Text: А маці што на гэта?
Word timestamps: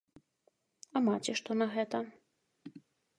А 0.95 1.01
маці 1.07 1.35
што 1.39 1.57
на 1.59 1.67
гэта? 1.75 1.97